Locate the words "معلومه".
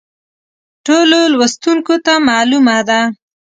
2.29-2.77